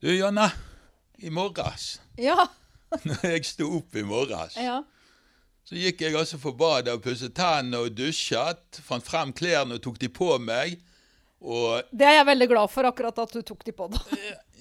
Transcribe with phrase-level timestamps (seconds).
[0.00, 0.50] Du, Janne.
[1.18, 2.46] I morges, Ja.
[3.04, 4.78] når jeg sto opp i morges, ja.
[5.66, 8.78] så gikk jeg altså for badet og pusset tennene og dusjet.
[8.86, 10.78] Fant frem klærne og tok de på meg.
[11.42, 13.88] Og Det er jeg veldig glad for, akkurat at du tok de på.
[13.92, 14.00] da.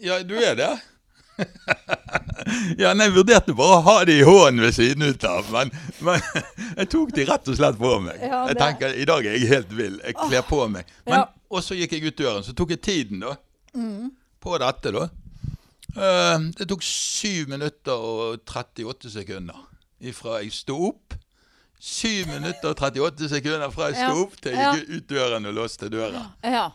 [0.03, 0.71] Ja, du er det?
[2.81, 5.69] ja, nei, jeg vurderte bare å ha de i hånden ved siden ut av, men,
[6.05, 6.17] men
[6.81, 8.17] jeg tok de rett og slett på meg.
[8.25, 9.99] Ja, Jeg tenker, I dag er jeg helt vill.
[10.03, 10.89] Jeg kler på meg.
[11.05, 11.23] Men, Ja.
[11.47, 13.37] Og så gikk jeg ut døren, så tok jeg tiden da,
[13.77, 14.09] Mm.
[14.43, 14.91] på dette.
[14.91, 15.05] da.
[15.97, 19.63] Eh, det tok 7 minutter og 38 sekunder
[20.01, 21.15] ifra jeg sto opp.
[21.81, 24.21] 7 minutter og 38 sekunder fra jeg sto Ja.
[24.23, 26.23] opp til jeg gikk ut døren og låste døra.
[26.43, 26.67] Ja.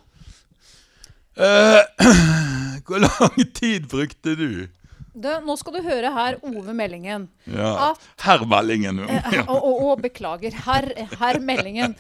[1.33, 1.81] Uh,
[2.87, 4.67] hvor lang tid brukte du?
[5.13, 7.27] Du, nå skal du høre her Ove Meldingen.
[7.47, 7.91] Ja.
[7.91, 9.03] At- Herr Meldingen.
[9.09, 9.43] Ja.
[9.47, 10.87] Og, og, og beklager, herr,
[11.21, 11.95] herr Meldingen.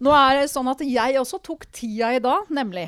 [0.00, 2.86] Nå er det sånn at jeg også tok tida i dag, nemlig.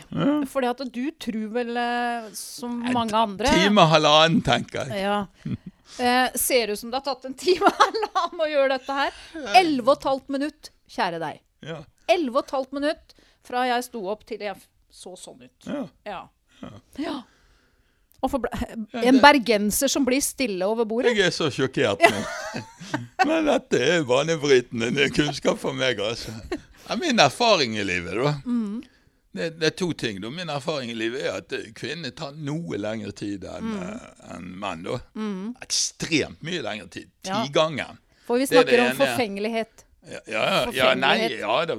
[0.49, 5.03] Fordi at du tror vel, eh, som mange andre Time halvannen, tenker jeg.
[5.05, 5.19] Ja.
[6.01, 9.19] Eh, ser ut som det har tatt en time og halvannen å gjøre dette her.
[9.61, 11.43] Elleve og et halvt minutt, kjære deg.
[11.69, 11.83] Ja.
[12.09, 14.57] Elleve og et halvt minutt fra jeg sto opp til jeg
[14.93, 15.69] så sånn ut.
[15.69, 15.85] Ja.
[16.09, 16.73] Ja.
[17.03, 17.19] ja.
[18.23, 18.37] Og
[19.03, 21.17] en bergenser som blir stille over bordet.
[21.17, 22.21] Jeg er så sjokkert nå.
[23.29, 26.35] Men dette er vanebrytende kunnskap for meg, altså.
[26.89, 28.35] Ja, min erfaring i livet, da.
[28.47, 28.83] Mm.
[29.33, 30.21] Det, det er to ting.
[30.21, 30.29] da.
[30.31, 34.01] Min erfaring i livet er at eh, kvinner tar noe lengre tid enn Mm.
[34.35, 34.83] en menn.
[34.85, 34.99] da.
[35.65, 37.09] Ekstremt mye lengre tid.
[37.27, 37.43] Ja.
[37.47, 37.99] Tigangen.
[38.27, 39.85] For vi Det er det snakker om forfengelighet.
[40.03, 41.77] Ja, ja, ja, ja, nei, ja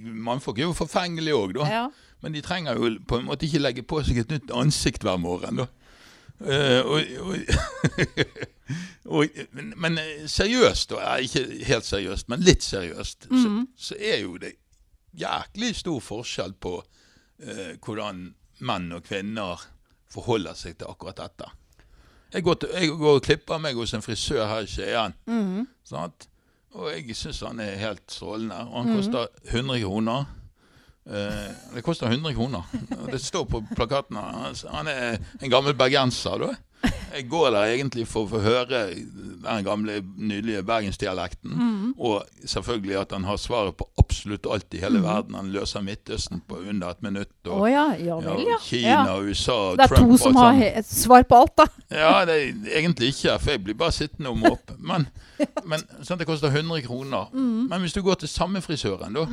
[0.00, 1.66] Mannfolk er jo forfengelige òg, da.
[1.68, 1.86] Ja.
[2.22, 5.18] Men de trenger jo på en måte ikke legge på seg et nytt ansikt hver
[5.20, 5.66] morgen, da.
[6.40, 7.00] Eh, og,
[9.04, 14.20] og, men, men eh, seriøst, og ikke helt seriøst, men litt seriøst, så, så er
[14.24, 14.52] jo det
[15.16, 16.74] jæklig stor forskjell på
[17.40, 18.26] eh, hvordan
[18.66, 19.62] menn og kvinner
[20.12, 21.48] forholder seg til akkurat dette.
[22.34, 25.14] Jeg går, til, jeg går og klipper meg hos en frisør her i Skien.
[25.86, 26.28] sant?
[26.76, 28.58] Og jeg syns han er helt strålende.
[28.66, 30.26] Og han koster 100 kroner.
[31.06, 32.62] Eh, det koster 100 kroner.
[33.10, 34.16] Det står på plakaten.
[34.72, 36.54] Han er en gammel bergenser, da.
[37.14, 41.54] Jeg går der egentlig for å få høre den gamle, nydelige bergensdialekten.
[41.96, 45.38] Og selvfølgelig at han har svaret på absolutt alt i hele verden.
[45.38, 47.32] Han løser Midtøsten på under et minutt.
[47.46, 48.58] Og, oh, ja, ja vel, ja.
[48.62, 49.16] Kina, ja.
[49.22, 51.66] USA og Det er Trump to som har et svar på alt, da.
[51.90, 54.76] Ja, det er egentlig ikke, for jeg blir bare sittende og måpe.
[54.78, 55.08] Men,
[55.70, 57.32] men sånn, det koster 100 kroner.
[57.32, 57.66] Mm.
[57.72, 59.26] Men hvis du går til samme frisøren, da.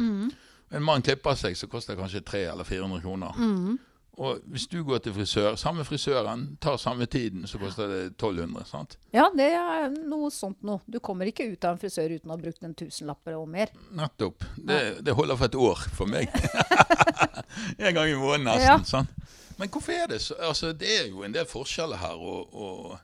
[0.74, 3.36] En mann klipper seg, så koster det kanskje 300 eller 400 kroner.
[3.38, 3.82] Mm.
[4.22, 8.66] Og hvis du går til frisør, samme frisøren, tar samme tiden, så koster det 1200.
[8.70, 8.98] sant?
[9.14, 10.84] Ja, det er noe sånt noe.
[10.86, 13.74] Du kommer ikke ut av en frisør uten å ha brukt en tusenlapp og mer.
[13.98, 14.46] Nettopp.
[14.58, 16.30] Det, det holder for et år for meg.
[17.78, 18.70] en gang i måneden nesten.
[18.70, 18.78] Ja.
[18.86, 19.10] sant?
[19.58, 22.98] Men hvorfor er det så Altså, det er jo en del forskjeller her, og, og,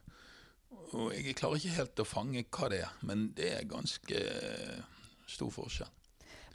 [0.94, 2.98] og jeg klarer ikke helt å fange hva det er.
[3.02, 4.26] Men det er ganske
[5.30, 5.90] stor forskjell.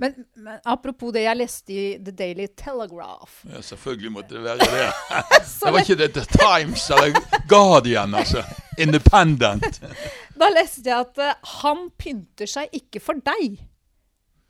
[0.02, 4.58] Men, men apropos det jeg leste i The Daily Telegraph Ja, selvfølgelig måtte det være
[4.58, 4.92] det.
[5.64, 7.12] Det var ikke The Times eller
[7.48, 8.42] Guardian, altså.
[8.78, 9.80] Independent.
[10.40, 11.32] Da leste jeg at uh,
[11.62, 13.58] han pynter seg ikke for deg.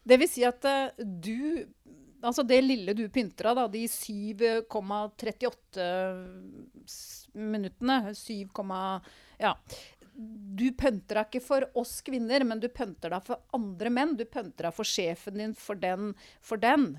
[0.05, 1.65] Det vil si at uh, du
[2.25, 5.85] Altså det lille du pynter av, da, de 7,38
[6.89, 8.49] s- minuttene 7,
[9.43, 9.51] ja.
[10.15, 14.15] Du pynter deg ikke for oss kvinner, men du pynter deg for andre menn.
[14.19, 16.13] Du pynter deg for sjefen din, for den,
[16.45, 16.93] for den.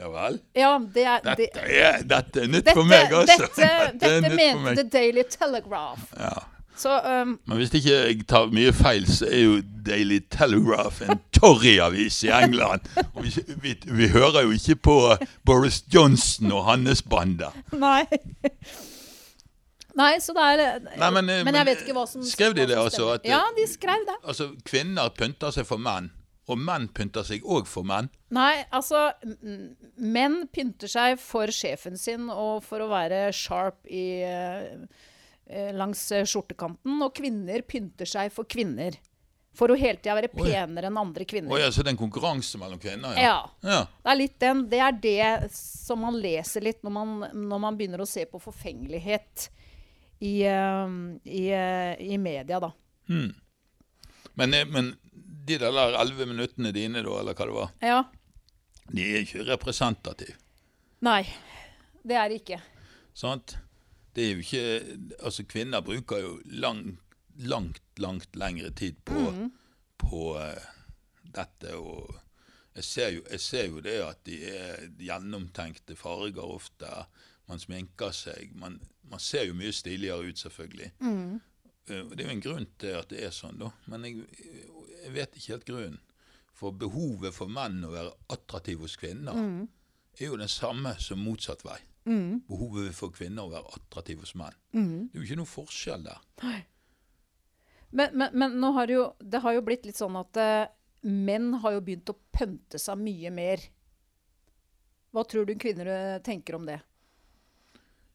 [0.00, 0.40] Ja vel.
[0.56, 3.44] Ja, det er det, Dette er, dette er nytt dette, for meg, altså.
[3.44, 4.74] Dette, dette mente.
[4.80, 6.08] The Daily Telegraph.
[6.16, 6.40] Ja.
[6.76, 11.20] Så um, Men hvis ikke jeg tar mye feil, så er jo Daily Telegraph en
[11.36, 12.88] Tory-avis i England.
[13.12, 14.96] Og vi, vi, vi hører jo ikke på
[15.44, 17.52] Boris Johnson og hans bander.
[17.76, 18.06] Nei.
[19.98, 22.64] Nei, så det er Nei, men, eh, Men jeg vet ikke hva som skrev de
[22.66, 24.16] det altså, at- Ja, de skrev det.
[24.24, 26.10] Altså, kvinner pynter seg for menn,
[26.48, 28.08] og menn pynter seg òg for menn.
[28.30, 29.12] Nei, altså
[30.02, 34.76] Menn pynter seg for sjefen sin og for å være sharp i, eh,
[35.46, 37.02] eh, langs eh, skjortekanten.
[37.04, 38.96] Og kvinner pynter seg for kvinner.
[39.54, 41.58] For å hele tida være penere enn andre kvinner.
[41.60, 43.14] ja, så det er en konkurranse mellom kvinner?
[43.20, 43.50] Ja.
[43.60, 43.82] ja.
[44.02, 47.76] Det er litt den, det er det som man leser litt når man, når man
[47.76, 49.50] begynner å se på forfengelighet
[50.22, 50.92] i, eh,
[51.26, 52.70] i, eh, i media, da.
[54.34, 54.92] Men, eh, men
[55.46, 58.02] de der elleve minuttene dine, da, eller hva det var, Ja.
[58.92, 60.36] de er ikke representative.
[61.02, 61.24] Nei,
[62.06, 62.60] det er det ikke.
[63.14, 63.56] Sant?
[64.14, 67.00] Det er jo ikke Altså, kvinner bruker jo langt,
[67.38, 69.50] langt, langt lengre tid på,
[69.98, 70.62] på eh,
[71.34, 71.74] dette.
[71.76, 72.14] Og
[72.76, 76.90] jeg ser, jo, jeg ser jo det at de er gjennomtenkte farger ofte.
[77.52, 78.54] Man sminker seg.
[78.58, 78.80] Man,
[79.12, 80.90] man ser jo mye stiligere ut, selvfølgelig.
[81.04, 81.40] Mm.
[81.88, 83.68] Eh, Det er jo en grunn til at det er sånn, da.
[83.92, 84.24] Men jeg,
[85.04, 86.00] jeg vet ikke helt grunnen.
[86.62, 89.62] For behovet for menn å være attraktive hos kvinner Mm.
[90.20, 91.78] er jo den samme som motsatt vei.
[92.04, 92.42] Mm.
[92.48, 94.54] Behovet for kvinner å være attraktive hos menn.
[94.74, 95.08] Mm.
[95.08, 96.20] Det er jo ikke noe forskjell der.
[97.92, 100.66] Men, men, men nå har det, jo, det har jo blitt litt sånn at uh,
[101.08, 103.64] menn har jo begynt å pønte seg mye mer.
[105.12, 106.78] Hva tror du kvinner eh, tenker om det?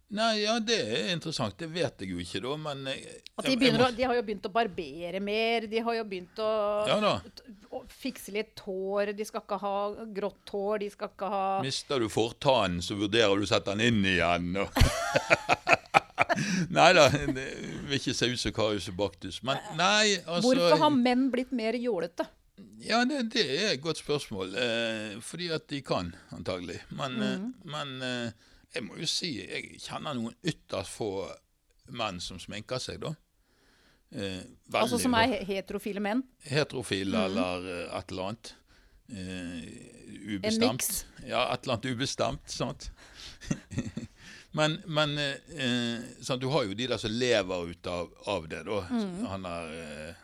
[0.10, 1.58] Nei, ja, det er interessant.
[1.60, 4.22] Det vet jeg jo ikke, da, men jeg, At de, må- å, de har jo
[4.24, 6.52] begynt å barbere mer, de har jo begynt å,
[6.88, 7.00] Ja
[7.76, 9.12] å fikse litt hår.
[9.18, 9.74] De skal ikke ha
[10.16, 13.84] grått hår, de skal ikke ha Mister du fortannen, så vurderer du å sette den
[13.90, 14.48] inn igjen.
[14.64, 14.72] Og
[16.78, 19.42] nei da, vil ikke se ut som Karius og Baktus.
[19.48, 22.26] Men nei, altså Hvorfor har menn blitt mer jålete?
[22.82, 24.56] Ja, det, det er et godt spørsmål.
[24.58, 26.80] Eh, fordi at de kan, antagelig.
[26.96, 27.52] Men, eh, Mm.
[27.74, 28.32] men eh,
[28.78, 31.10] jeg må jo si jeg kjenner noen ytterst få
[31.98, 33.14] menn som sminker seg, da.
[34.16, 34.42] Eh,
[34.78, 36.22] Altså som er heterofile menn?
[36.48, 38.54] Heterofile eller eh, et eller annet.
[39.08, 40.72] Eh, En ubestemt.
[40.78, 41.06] miks?
[41.28, 42.50] Ja, et eller annet ubestemt.
[42.52, 42.90] sant?
[44.58, 48.64] men men eh, sant, du har jo de der som lever ut av, av det,
[48.68, 48.82] da.
[49.34, 50.24] Han er eh,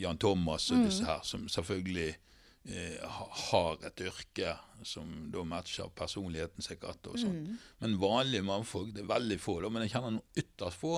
[0.00, 2.14] Jan Thomas og disse her, som selvfølgelig
[2.64, 4.54] har et yrke
[4.88, 7.06] som da matcher personligheten sikkert.
[7.10, 7.58] og sånn.
[7.82, 9.60] Men vanlige mannfolk, det er veldig få.
[9.60, 10.94] da, Men jeg kjenner noen ytterst få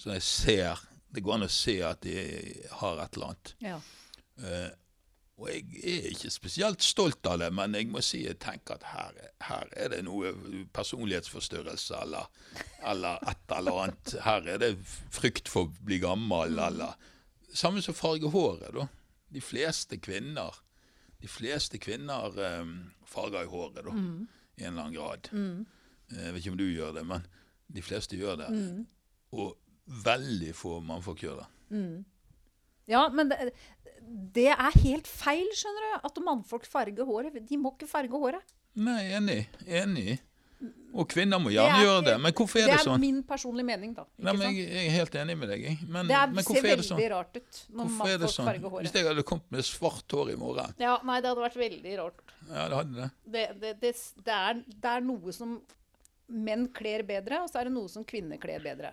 [0.00, 2.14] så jeg ser Det går an å se at de
[2.80, 3.50] har et eller annet.
[3.60, 3.80] Ja.
[4.40, 4.70] Eh,
[5.36, 8.86] og jeg er ikke spesielt stolt av det, men jeg må si jeg tenker at
[8.94, 10.32] her, her er det noe
[10.72, 12.28] personlighetsforstyrrelse eller,
[12.88, 14.14] eller et eller annet.
[14.24, 14.70] Her er det
[15.12, 16.96] frykt for å bli gammel eller
[17.52, 18.86] Samme som farge håret, da.
[19.28, 20.56] De fleste kvinner
[21.22, 22.72] de fleste kvinner eh,
[23.08, 23.94] farger i håret, da.
[24.58, 25.28] I en eller annen grad.
[25.32, 25.66] Mm.
[26.12, 27.22] Jeg vet ikke om du gjør det, men
[27.72, 28.48] de fleste gjør det.
[29.32, 29.54] Og
[30.04, 31.46] veldig få mannfolk gjør det.
[32.90, 33.52] Ja, men det,
[34.34, 35.94] det er helt feil, skjønner du.
[36.10, 37.38] At mannfolk farger håret.
[37.48, 38.54] De må ikke farge håret.
[38.82, 39.40] Nei, enig.
[39.66, 40.18] Enig.
[40.92, 42.14] Og kvinner må gjerne er gjøre det.
[42.20, 42.76] Men hvorfor er det sånn?
[42.76, 43.00] det er sånn?
[43.00, 44.04] min personlige mening, da.
[44.20, 45.62] Nei, men jeg, jeg er helt enig med deg.
[45.86, 47.04] Men, det er, men ser er det veldig sånn?
[47.12, 48.50] rart ut når Hvorfor er det sånn?
[48.50, 48.66] sånn?
[48.66, 48.86] håret.
[48.86, 51.94] Hvis jeg hadde kommet med svart hår i morgen Ja, nei, det hadde vært veldig
[52.02, 52.34] rart.
[52.50, 53.08] Ja, det hadde det.
[53.24, 53.92] Det, det, det,
[54.26, 55.54] det, er, det er noe som
[56.32, 58.92] menn kler bedre, og så er det noe som kvinner kler bedre.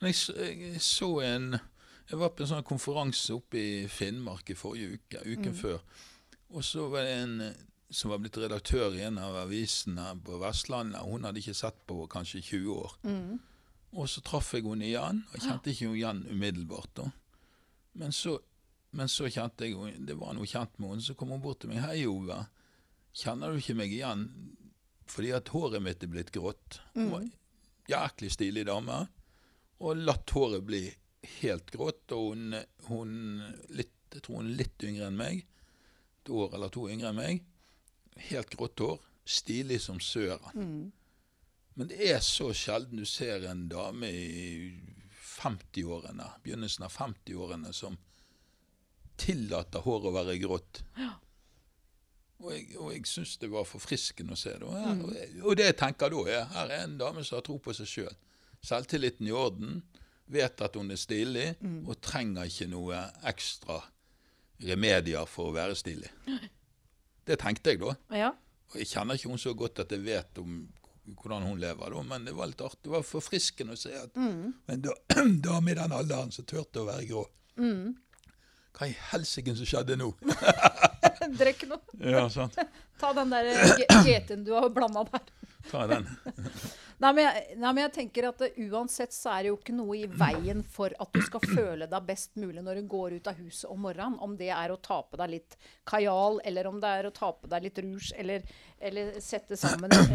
[0.00, 1.54] Men jeg, jeg så en
[2.10, 5.78] Jeg var på en sånn konferanse oppe i Finnmark i forrige uke, uken før.
[6.52, 7.38] Og så var det en
[7.94, 11.04] som var blitt redaktør i en av avisene på Vestlandet.
[11.06, 12.96] Hun hadde ikke sett på kanskje 20 år.
[13.94, 16.90] Og så traff jeg henne igjen, og kjente ikke henne igjen umiddelbart.
[16.98, 17.04] da.
[18.02, 18.38] Men så,
[18.90, 21.60] men så kjente jeg henne, det var noe kjent med henne, så kom hun bort
[21.62, 21.84] til meg.
[21.84, 22.40] 'Hei, Ove.
[23.14, 24.26] Kjenner du ikke meg igjen
[25.06, 27.32] fordi at håret mitt er blitt grått?' Hun var en
[27.88, 29.06] jæklig stilig dame.
[29.78, 30.82] Og latt håret bli
[31.40, 32.10] helt grått.
[32.12, 32.58] Og hun,
[32.88, 33.14] hun
[33.70, 35.46] litt, jeg tror hun er litt yngre enn meg.
[36.24, 37.44] Et år eller to yngre enn meg.
[38.16, 39.00] Helt grått hår.
[39.24, 40.92] Stilig som søren.
[41.74, 44.74] Men det er så sjelden du ser en dame i
[45.34, 47.96] 50-årene, begynnelsen av 50-årene, som
[49.18, 50.82] tillater håret å være grått.
[52.44, 54.62] Og jeg, og jeg syns det var forfriskende å se det.
[54.68, 57.38] Og, her, og, jeg- og det jeg tenker da, er her er en dame som
[57.38, 58.16] har tro på seg sjøl.
[58.64, 59.82] Selvtilliten i orden.
[60.26, 61.50] Vet at hun er stilig,
[61.86, 62.96] og trenger ikke noe
[63.28, 63.82] ekstra
[64.64, 66.08] remedier for å være stilig.
[67.24, 67.94] Det tenkte jeg da.
[68.14, 68.30] Ja.
[68.72, 70.56] Og jeg kjenner ikke hun så godt at jeg vet om
[71.20, 72.80] hvordan hun lever, da, men det var litt artig.
[72.86, 74.96] Det var forfriskende å se at en da-
[75.48, 77.24] dame i den alderen som turte å være grå.
[78.74, 80.08] Hva i helsike som skjedde nå?
[81.40, 81.80] Drikk noe.
[82.00, 82.56] ja, sant.
[83.00, 85.28] Ta den der geten GT-en du har blanda der.
[85.70, 86.08] Ta den.
[87.02, 89.74] Nei men, jeg, nei, men jeg tenker at eh, uansett så er det jo ikke
[89.74, 93.30] noe i veien for at du skal føle deg best mulig når du går ut
[93.30, 94.20] av huset om morgenen.
[94.22, 95.58] Om det er å ta på deg litt
[95.90, 98.46] kajal, eller om det er å ta på deg litt rouge, eller,
[98.78, 100.14] eller sette sammen eh,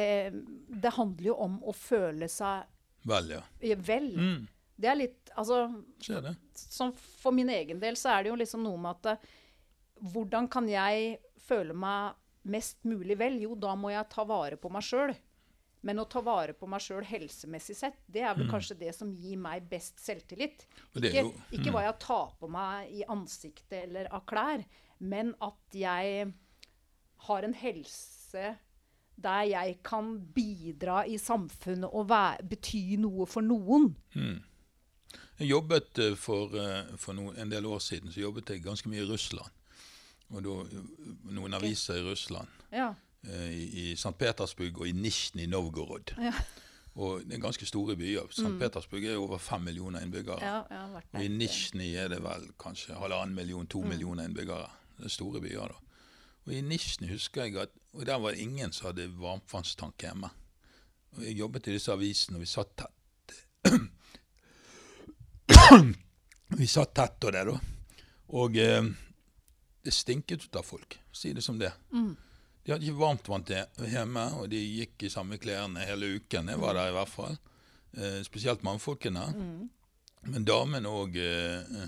[0.00, 2.68] eh, Det handler jo om å føle seg
[3.08, 3.42] Vel, ja.
[3.82, 4.12] vel.
[4.14, 4.42] Mm.
[4.78, 5.64] Det er litt Altså
[5.98, 9.30] Skjer som for min egen del så er det jo liksom noe med at eh,
[10.12, 12.18] hvordan kan jeg føle meg
[12.52, 13.38] mest mulig vel?
[13.42, 15.12] Jo, da må jeg ta vare på meg sjøl.
[15.82, 19.10] Men å ta vare på meg sjøl helsemessig sett, det er vel kanskje det som
[19.18, 20.66] gir meg best selvtillit.
[20.94, 21.48] Ikke, jo- mm.
[21.58, 24.62] ikke hva jeg tar på meg i ansiktet eller av klær,
[25.00, 26.32] men at jeg
[27.26, 28.56] har en helse
[29.22, 33.90] der jeg kan bidra i samfunnet og være, bety noe for noen.
[35.38, 38.88] Jeg jobbet eh, for, eh, for no, en del år siden så jobbet jeg ganske
[38.90, 39.50] mye i Russland.
[40.32, 42.48] Og da, eh, noen aviser i Russland.
[42.72, 42.92] Ja.
[43.28, 44.14] Eh, i, i St.
[44.18, 46.14] Petersburg og i Nisjnij Novgorod.
[46.18, 46.32] Ja.
[46.94, 48.28] Og det er ganske store byer.
[48.30, 48.58] St.
[48.60, 50.44] Petersburg er over fem millioner innbyggere.
[50.44, 54.68] Ja, Og i Nisjni Nisjnij er det vel kanskje halvannen million, to millioner innbyggere.
[54.98, 55.78] Det er store byer, da.
[56.46, 60.30] Og i Nisjnij husker jeg at og der var det ingen som hadde varmtvannstank hjemme.
[61.16, 63.34] Og jeg jobbet i disse avisene, og vi satt tett.
[66.60, 67.56] vi satt tett og det, da.
[68.32, 68.88] Og eh,
[69.84, 71.72] det stinket ut av folk, si det som det.
[72.62, 76.52] De hadde ikke varmtvann til hjemme, og de gikk i samme klærne hele uken.
[76.52, 77.38] Jeg var der i hvert fall.
[77.96, 79.24] Eh, spesielt mannfolkene.
[80.30, 81.82] Men damene òg eh,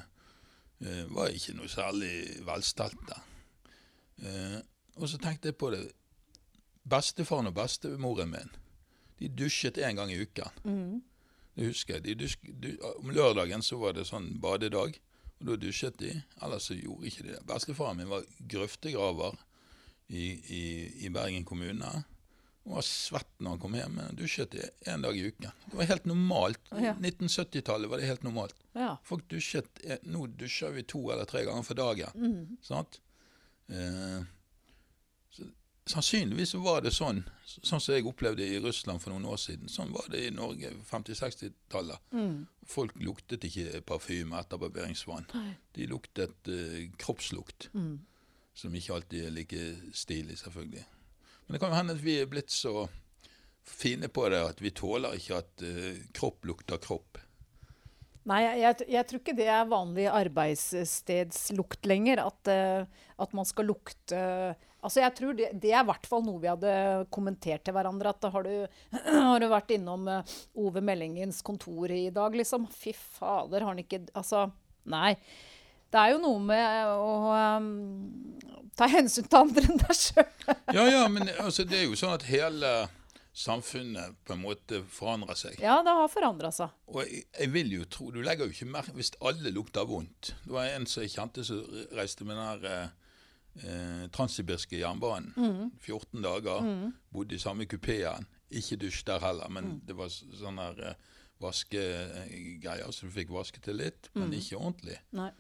[0.83, 3.21] eh, var ikke noe særlig velstelte.
[4.19, 4.59] Eh,
[4.99, 5.85] og så tenkte jeg på det.
[6.91, 8.53] Bestefaren og bestemoren min
[9.19, 10.51] de dusjet én gang i uken.
[11.55, 12.19] Det husker jeg.
[12.19, 14.99] Dusk, du, om lørdagen så var det sånn badedag,
[15.39, 16.11] og da dusjet de.
[16.43, 17.43] Ellers så gjorde ikke de det.
[17.47, 19.39] Bestefaren min var grøftegraver
[20.09, 20.25] i,
[20.57, 20.65] i,
[21.07, 22.05] i Bergen kommune.
[22.65, 24.55] Han var svett når han kom hjem, men dusjet
[24.89, 25.51] én dag i uken.
[25.71, 26.71] Det var helt normalt.
[26.71, 26.95] Ja.
[26.97, 28.57] 1970-tallet var det helt normalt.
[28.73, 28.95] Ja.
[29.05, 32.57] Folk dusjet eh, Nå dusjer vi to eller tre ganger for dagen.
[32.65, 33.01] Sant?
[33.69, 34.25] Eh,
[35.31, 35.45] så,
[35.93, 39.69] sannsynligvis var det sånn, sånn som jeg opplevde i Russland for noen år siden.
[39.69, 42.01] Sånn var det i Norge 50-60-tallet.
[42.65, 45.29] Folk luktet ikke parfyme etter barberingsvann.
[45.77, 47.69] De luktet eh, kroppslukt,
[48.55, 49.63] som ikke alltid er like
[49.97, 50.85] stilig, selvfølgelig.
[51.45, 52.87] Men det kan jo hende at vi er blitt så
[53.65, 57.21] fine på det at vi tåler ikke at uh, kropp lukter kropp.
[58.25, 62.23] Nei, jeg, jeg, tror ikke det er vanlig arbeidsstedslukt lenger.
[62.25, 64.21] At, uh, at man skal lukte
[64.85, 66.73] Altså, jeg tror det, det er i hvert fall noe vi hadde
[67.15, 68.11] kommentert til hverandre.
[68.13, 68.67] At har du,
[69.31, 72.67] har du vært innom eh, Ove Meldingens kontor i dag, liksom?
[72.69, 74.43] Fy fader, har han ikke Altså,
[74.93, 75.15] nei.
[75.95, 77.67] Det er jo noe med å um,
[78.75, 80.27] ta hensyn til andre enn deg sjøl.
[80.75, 82.73] Ja, ja, men altså, det er jo sånn at hele
[83.35, 85.63] samfunnet på en måte forandrer seg.
[85.63, 86.75] Ja, det har forandra seg.
[86.91, 90.31] Og jeg, jeg vil jo tro Du legger jo ikke merke Hvis alle lukter vondt
[90.45, 91.65] Det var en som jeg kjente som
[91.99, 92.93] reiste med den eh,
[93.65, 95.73] eh, transsibirske jernbanen.
[95.83, 96.71] 14 dager.
[97.15, 98.27] Bodde i samme kupeen.
[98.55, 103.67] Ikke dusj der heller, men det var sånn her, eh, vaskegreier, så du fikk vasket
[103.67, 105.01] det litt, men ikke ordentlig.
[105.17, 105.33] Nei.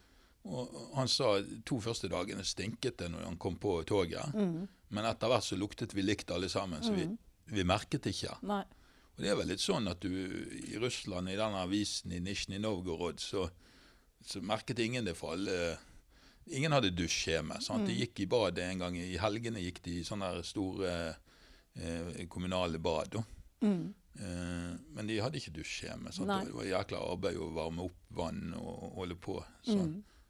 [0.44, 4.34] Og han sa to første dagene stinket det når han kom på toget.
[4.94, 7.06] Men etter hvert så luktet vi likt alle sammen, så vi,
[7.50, 8.36] vi merket ikke.
[8.46, 8.62] Nei.
[9.14, 12.60] Og det er vel litt sånn at du i Russland, i denne avisen i Nisjnij
[12.62, 13.46] Novgorod, så,
[14.26, 15.76] så merket ingen det for alle
[16.52, 17.86] Ingen hadde dusj Mm.
[17.88, 19.62] De gikk i badet en gang i helgene.
[19.64, 20.90] gikk de i sånne store
[21.72, 23.16] eh, kommunale bad.
[23.64, 23.94] Mm.
[24.20, 25.54] Eh, men de hadde ikke?
[26.28, 26.42] Nei.
[26.44, 29.38] Det var jækla arbeid å varme opp vann og holde på.
[29.64, 29.96] Sånn.
[29.96, 30.23] Eh,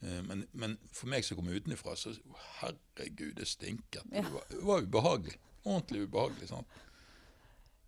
[0.00, 2.12] Men, men for meg som kom utenfra, så
[2.60, 4.02] herregud, det stinket.
[4.12, 5.38] Det var, det var ubehagelig.
[5.64, 6.48] Ordentlig ubehagelig.
[6.50, 6.66] sant?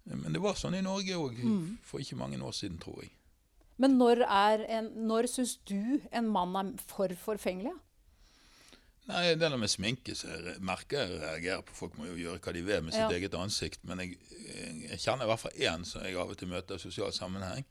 [0.09, 1.37] Eh, Men det var sånn i Norge òg
[1.85, 3.13] for ikke mange år siden, tror jeg.
[3.79, 7.77] Men når, en, når syns du en mann er for forfengelig?
[9.09, 11.77] Nei, Det der med sminke så jeg merker jeg reagerer på.
[11.79, 13.13] Folk må jo gjøre hva de vil med sitt Ja.
[13.15, 13.85] eget ansikt.
[13.85, 14.19] Men jeg,
[14.91, 17.65] jeg kjenner i hvert fall én som jeg av og til møter i sosial sammenheng.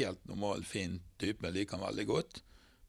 [0.00, 1.48] Helt normal, fin type.
[1.54, 2.42] Liker han veldig godt.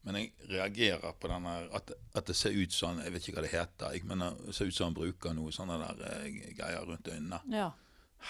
[0.08, 3.44] Men jeg reagerer på denne, at, at det ser ut sånn Jeg vet ikke hva
[3.44, 3.92] det heter.
[3.92, 7.42] Jeg, men det ser ut som han bruker noe sånne der eh, greier rundt øynene.
[7.52, 7.68] Ja.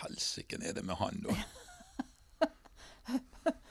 [0.01, 1.39] Helsike er det med han, da?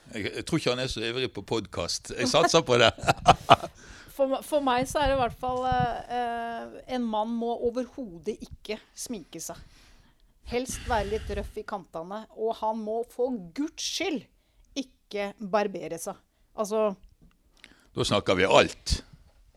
[0.07, 2.13] Jeg, jeg tror ikke han er så ivrig på podkast.
[2.15, 2.93] Jeg satser på det.
[4.17, 8.79] For, for meg så er det i hvert fall eh, En mann må overhodet ikke
[8.97, 9.59] sminke seg.
[10.49, 12.23] Helst være litt røff i kantene.
[12.39, 14.23] Og han må for guds skyld
[14.79, 16.17] ikke barbere seg.
[16.57, 16.87] Altså
[17.97, 18.99] Da snakker vi alt.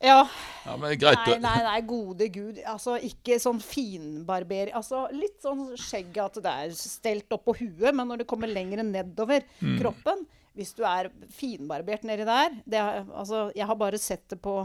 [0.01, 0.23] Ja.
[0.65, 2.57] Ja, Nei, nei, nei, gode gud.
[2.69, 7.93] Altså, ikke sånn finbarber Altså, litt sånn skjegg at det er stelt opp på huet,
[7.97, 9.77] men når det kommer lenger nedover Mm.
[9.81, 10.25] kroppen
[10.57, 14.57] Hvis du er finbarbert nedi der det altså, Jeg har bare sett det på,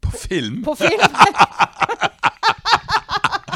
[0.00, 0.62] På film.
[0.64, 1.04] på film.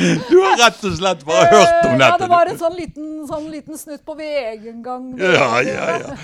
[0.01, 2.09] Du har rett og slett bare hørt om dette?
[2.09, 5.11] Ja, det var en sånn liten, sånn liten snutt på egen gang.
[5.21, 6.17] Ja, ja, ja.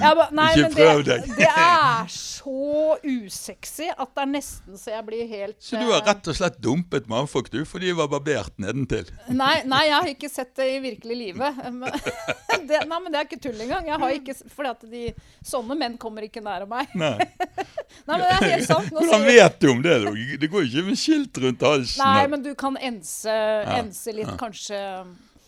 [0.00, 1.30] ja ba, nei, Ikke men prøv deg.
[1.38, 6.00] det er så usexy at det er nesten så jeg blir helt Så du har
[6.00, 9.08] eh, rett og slett dumpet mannfolk, du, fordi de var barbert nedentil?
[9.28, 11.60] Nei, nei, jeg har ikke sett det i virkelig livet.
[11.80, 13.86] Men, det, nei, men det er ikke tull engang.
[13.88, 15.02] Jeg har ikke, fordi at de,
[15.46, 16.90] sånne menn kommer ikke nær meg.
[16.98, 17.16] Nei.
[18.06, 18.90] Nei, men det er helt sant.
[18.94, 19.94] Hvordan vet du om det?
[20.40, 22.02] Det går jo ikke med skilt rundt halsen.
[22.04, 23.36] nei, men du kan ense,
[23.80, 24.80] ense litt, kanskje.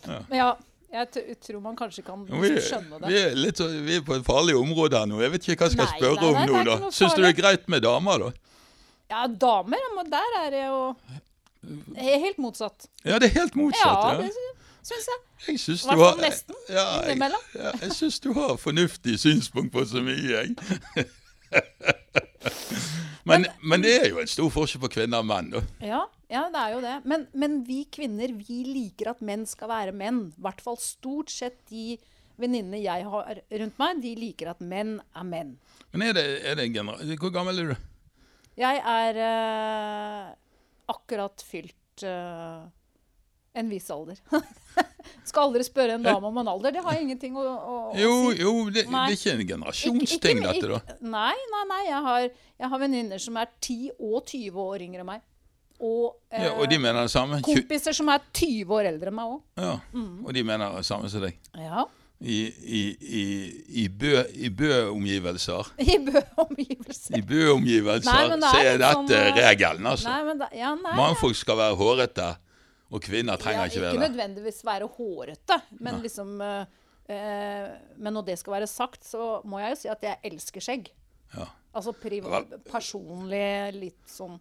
[0.07, 0.47] Men ja,
[0.93, 3.21] jeg tror man kanskje kan vi, skjønne vi, det.
[3.31, 5.21] er litt, vi er på et farlig område her nå.
[5.23, 6.63] Jeg vet ikke hva jeg skal Nei, spørre nei, nei, om nå.
[6.69, 6.91] da.
[6.93, 8.33] Syns du det er greit med damer, da?
[9.13, 10.79] Ja, damer, men der er det jo
[11.95, 12.89] Helt motsatt.
[13.07, 14.01] Ja, det er helt motsatt.
[14.03, 15.19] Ja, Ja, det syns jeg.
[15.47, 16.55] Jeg synes I du hvert har fall nesten.
[16.69, 17.45] Ja, jeg, Innimellom.
[17.55, 21.07] ja, jeg syns du har fornuftig synspunkt på så mye, jeg.
[23.29, 25.61] Men, men det er jo en stor forskjell på kvinner og menn, da.
[25.83, 26.01] Ja,
[26.31, 26.95] ja, det er jo det.
[27.07, 30.25] Men, men vi kvinner vi liker at menn skal være menn.
[30.33, 31.95] I hvert fall stort sett de
[32.41, 35.55] venninnene jeg har rundt meg, de liker at menn er menn.
[35.93, 37.89] Men er det, er det en Hvor gammel er du?
[38.59, 40.33] Jeg er uh,
[40.93, 42.63] akkurat fylt eh,
[43.55, 44.17] en viss alder.
[45.27, 46.73] skal aldri spørre en dame om en alder.
[46.75, 48.41] Det har ingenting å, å, å Jo, si.
[48.41, 50.79] jo, det, det er ikke en generasjonsting, dette, da.
[51.01, 51.81] Nei, nei, nei.
[51.89, 52.25] Jeg har,
[52.63, 55.25] jeg har venninner som er 10 og 20 år yngre enn meg.
[55.83, 57.41] Og, eh, Ja, og de mener det samme?
[57.43, 59.41] Kompiser som er 20 år eldre enn meg òg.
[59.59, 60.23] Ja, Mm.
[60.25, 61.37] og de mener det samme som deg.
[61.59, 61.83] Ja.
[62.23, 62.81] I, i,
[63.19, 63.23] i,
[63.83, 67.17] i Bø- i Bø-omgivelser I Bø-omgivelser.
[67.17, 70.07] I Bø-omgivelser bø så er dette som, eh, regelen, altså.
[70.13, 72.29] Nei, da, ja, nei, Mannfolk skal være hårete,
[72.93, 74.07] og kvinner trenger ja, ikke ikke være det.
[74.07, 76.65] nødvendigvis være hårete, men liksom eh,
[77.09, 80.61] eh, Men når det skal være sagt, så må jeg jo si at jeg elsker
[80.63, 80.91] skjegg.
[81.33, 81.47] Ja.
[81.73, 81.93] Altså
[82.69, 84.35] personlig litt sånn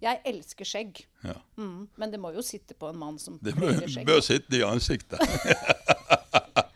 [0.00, 1.02] Jeg elsker skjegg.
[1.26, 1.36] Ja.
[1.60, 4.06] Mm, men det må jo sitte på en mann som Det bør, skjegg.
[4.08, 5.20] bør sitte i ansiktet.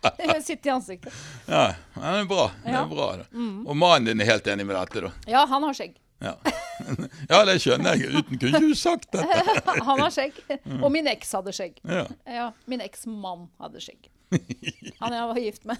[0.04, 1.16] Det bør sitte i ansiktet.
[1.49, 2.45] Ja, ja, det er bra.
[2.64, 3.66] Det er bra mm.
[3.69, 5.11] Og mannen din er helt enig med dette, da?
[5.28, 5.99] Ja, han har skjegg.
[6.25, 6.33] Ja,
[7.33, 8.11] ja det skjønner jeg.
[8.14, 9.45] Uten kunne ikke du sagt dette.
[9.88, 10.40] Han har skjegg.
[10.81, 11.78] Og min eks hadde skjegg.
[11.88, 12.04] Ja.
[12.28, 14.11] Ja, Min eksmann hadde skjegg.
[15.00, 15.78] Han jeg var gift med.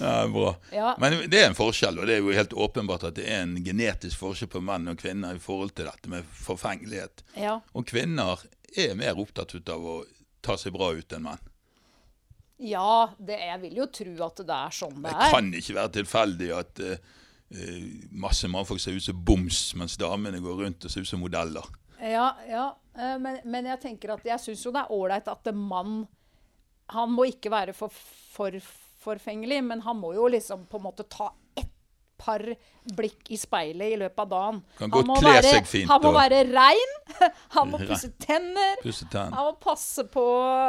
[0.00, 0.54] Ja, bra.
[0.72, 0.94] Ja.
[1.02, 3.56] Men det er en forskjell, og det er jo helt åpenbart at det er en
[3.64, 7.24] genetisk forskjell på menn og kvinner i forhold til dette med forfengelighet.
[7.36, 7.58] Ja.
[7.76, 8.40] Og kvinner
[8.72, 10.02] er mer opptatt ut av å
[10.42, 11.48] ta seg bra ut enn menn.
[12.62, 15.18] Ja, det, jeg vil jo tro at det er sånn det er.
[15.18, 17.00] Det kan ikke være tilfeldig at eh,
[18.12, 21.66] masse mannfolk ser ut som boms, mens damene går rundt og ser ut som modeller.
[22.02, 22.64] Ja, ja.
[22.98, 26.00] eh, Men, men jeg tenker at jeg syns jo det er ålreit at en mann
[26.90, 27.92] Han må ikke være for,
[28.34, 28.56] for
[29.02, 31.68] forfengelig, men han må jo liksom på en måte ta ett
[32.22, 32.42] par
[32.94, 34.60] blikk i speilet i løpet av dagen.
[34.78, 36.92] Kan Han godt kle seg fint, Han må og- være rein.
[37.56, 38.76] Han må pusse tenner.
[38.82, 39.34] Pusse tenner.
[39.34, 40.22] Han må passe på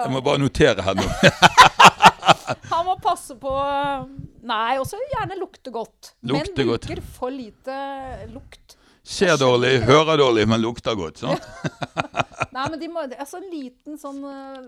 [0.06, 1.06] Jeg må bare notere her nå.
[2.72, 3.52] Han må passe på
[4.44, 6.14] Nei, også gjerne lukte godt.
[6.28, 7.76] Lukte men bruker for lite
[8.34, 8.78] lukt.
[9.04, 11.20] Ser dårlig, hører dårlig, men lukter godt.
[11.20, 11.40] Sånn.
[12.56, 14.60] Nei, men de må Altså en liten sånn eh,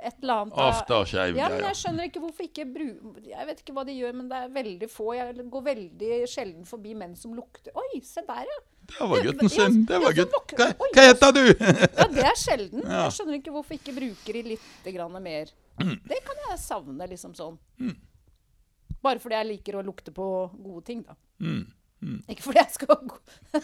[0.00, 1.36] Et eller annet av- Aftershave.
[1.38, 2.86] Ja, men jeg skjønner ikke hvorfor ikke bru...
[3.28, 5.10] Jeg vet ikke hva de gjør, men det er veldig få.
[5.18, 8.60] Jeg går veldig sjelden forbi menn som lukter Oi, se der, ja.
[8.84, 9.76] Det var gutten sin.
[9.88, 10.56] Det var gutten.
[10.58, 11.44] Hva, hva heter du?
[11.54, 12.82] Ja, det er sjelden.
[12.98, 15.54] Jeg skjønner ikke hvorfor ikke bruker de litt grann mer.
[15.82, 15.96] Mm.
[16.06, 17.56] Det kan jeg savne, liksom sånn.
[19.04, 21.16] Bare fordi jeg liker å lukte på gode ting, da.
[21.42, 21.64] Mm.
[22.28, 23.16] Ikke fordi jeg skal gå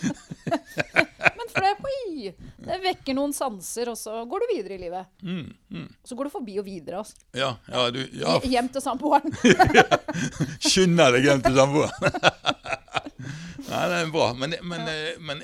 [1.37, 2.31] Men fordi oi,
[2.65, 5.11] det vekker noen sanser, og så går du videre i livet.
[5.21, 7.03] Mm, Så går du forbi og videre.
[7.03, 7.21] Altså.
[7.37, 9.35] Ja, ja, du ja, Hjem til samboeren.
[10.71, 12.19] skynder deg hjem til samboeren.
[13.71, 14.31] Nei, det er bra.
[14.35, 15.43] Men, men, eh, men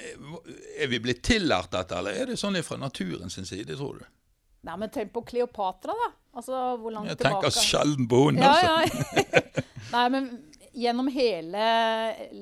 [0.81, 4.07] er vi blitt tillært dette, eller er det sånn fra naturen sin side, tror du?
[4.67, 6.09] Nei, men tenk på Kleopatra, da.
[6.37, 8.67] Altså, hvor langt Jeg tilbake tenker sjelden på henne, altså.
[8.67, 9.65] ja.
[9.95, 10.27] Nei, men
[10.77, 11.67] gjennom hele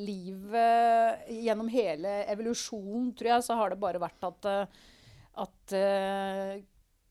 [0.09, 4.87] livet, gjennom hele evolusjonen, tror jeg, så har det bare vært at, eh,
[5.45, 6.63] at eh,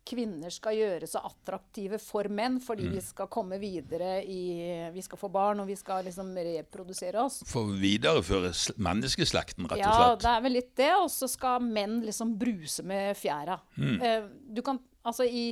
[0.04, 2.96] kvinner skal gjøre seg attraktive for menn, fordi Mm.
[2.98, 7.40] vi skal komme videre i Vi skal få barn, og vi skal liksom reprodusere oss.
[7.48, 8.52] For å videreføre
[8.84, 10.10] menneskeslekten, rett og slett?
[10.12, 10.92] Ja, det er vel litt det.
[11.00, 13.56] Og så skal menn liksom bruse med fjæra.
[13.78, 14.02] Mm.
[14.04, 15.46] Eh, du kan, altså i,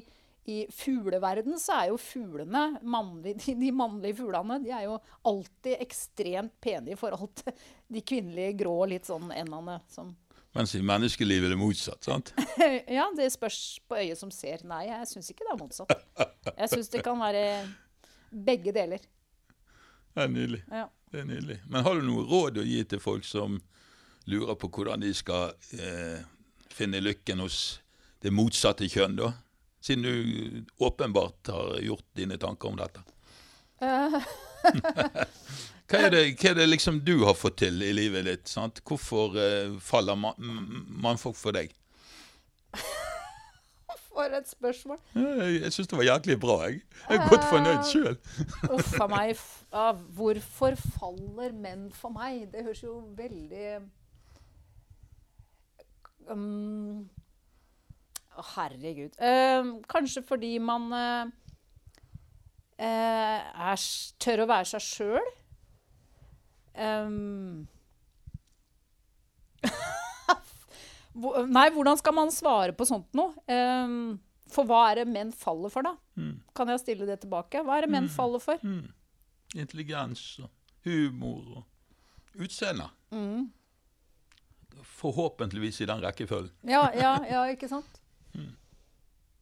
[0.51, 4.97] i fugleverden så er jo fuglene, mannlig, de, de mannlige fuglene, de er jo
[5.29, 7.55] alltid ekstremt pene i forhold til
[7.91, 10.15] de kvinnelige grå, litt sånn endene som
[10.51, 12.33] Mens i menneskelivet er det motsatt, sant?
[12.97, 14.65] Ja, det spørs på øyet som ser.
[14.67, 15.93] Nei, jeg syns ikke det er motsatt.
[16.49, 17.45] Jeg syns det kan være
[18.31, 19.05] begge deler.
[20.11, 20.59] Det er nydelig.
[20.67, 20.89] Ja.
[21.11, 21.57] Det er nydelig.
[21.71, 23.61] Men har du noe råd å gi til folk som
[24.27, 26.19] lurer på hvordan de skal eh,
[26.71, 27.79] finne lykken hos
[28.21, 29.31] det motsatte kjønn, da?
[29.81, 33.01] Siden du åpenbart har gjort dine tanker om dette.
[33.81, 34.19] Eh,
[35.91, 38.47] Hva er, det, hva er det liksom du har fått til i livet ditt?
[38.47, 38.79] sant?
[38.87, 40.37] Hvorfor uh, faller man,
[41.03, 41.73] mannfolk for deg?
[44.11, 45.01] for et spørsmål.
[45.15, 46.79] Jeg, jeg syns det var jæklig bra, jeg.
[47.09, 48.15] Jeg er godt fornøyd sjøl.
[48.77, 49.43] Uff a meg.
[50.15, 52.45] hvorfor faller menn for meg?
[52.53, 53.67] Det høres jo veldig
[56.31, 57.09] um,
[58.53, 59.17] herregud.
[59.19, 61.31] Eh, kanskje fordi man eh,
[62.79, 63.85] eh, er,
[64.21, 65.29] tør å være seg sjøl.
[66.71, 67.65] Um,
[71.51, 73.35] Nei, hvordan skal man svare på sånt noe?
[73.51, 75.95] Um, for hva er det menn faller for, da?
[76.15, 76.37] Mm.
[76.55, 77.59] Kan jeg stille det tilbake?
[77.67, 78.63] Hva er det menn faller for?
[78.63, 78.87] Mm.
[79.59, 80.47] Intelligens og
[80.87, 82.87] humor og utseende.
[83.11, 83.49] Mm.
[85.01, 86.53] Forhåpentligvis i den rekkefølgen.
[86.71, 88.00] Ja, ja, ja, ikke sant?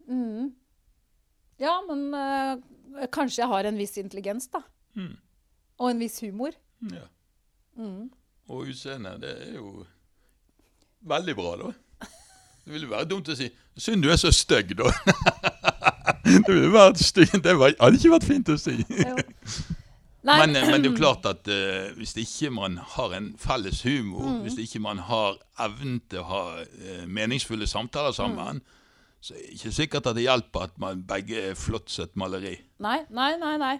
[0.09, 0.51] Mm.
[1.59, 4.61] Ja, men uh, kanskje jeg har en viss intelligens, da.
[4.95, 5.15] Mm.
[5.79, 6.55] Og en viss humor.
[6.91, 7.05] Ja.
[7.77, 8.09] Mm.
[8.49, 9.85] Og utseendet, det er jo
[11.07, 11.73] veldig bra, da.
[12.65, 14.89] Det ville være dumt å si 'synd du er så stygg', da.
[16.25, 17.39] det ville vært stygt.
[17.43, 18.75] Det hadde ikke vært fint å si.
[20.23, 23.81] Men, eh, men det er jo klart at uh, hvis ikke man har en felles
[23.87, 24.41] humor, Mm.
[24.43, 28.78] hvis ikke man har evnen til å ha uh, meningsfulle samtaler sammen, Mm.
[29.19, 32.55] Så er ikke sikkert at det hjelper at man begge er flott sett maleri.
[32.83, 33.55] Nei, nei, nei.
[33.59, 33.77] nei.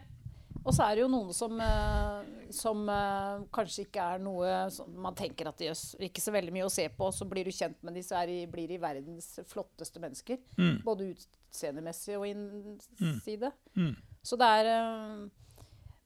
[0.60, 4.91] Og så er det jo noen som, eh, som eh, kanskje ikke er noe som
[5.02, 7.56] Man tenker at det gjør ikke så veldig mye å se på, så blir du
[7.56, 10.41] kjent med de, så er de, blir de verdens flotteste mennesker.
[10.60, 10.82] Mm.
[10.86, 13.54] Både utseendemessig og innside.
[13.80, 13.95] Mm.
[14.21, 15.28] Så det er eh,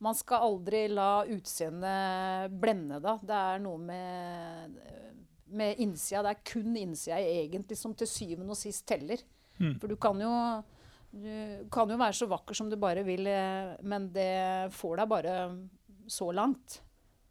[0.03, 3.17] Man skal aldri la utseendet blende da.
[3.23, 4.79] Det er noe med,
[5.53, 6.21] med innsida.
[6.25, 9.21] Det er kun innsida egentlig som til syvende og sist teller.
[9.59, 9.75] Mm.
[9.81, 10.33] For du kan jo
[11.13, 15.09] du kan jo være så vakker som du bare vil, eh, men det får deg
[15.11, 15.33] bare
[16.09, 16.79] så langt.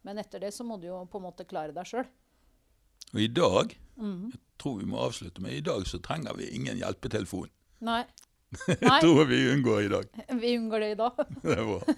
[0.07, 2.07] Men etter det så må du jo på en måte klare deg sjøl.
[3.13, 4.31] Og i dag, Mm.
[4.31, 7.49] jeg tror vi må avslutte med, i dag så trenger vi ingen hjelpetelefon.
[7.81, 8.03] Nei.
[8.67, 10.07] Jeg Nei, tror vi unngår i dag.
[10.41, 11.19] vi unngår det i dag.
[11.43, 11.95] Det er bra.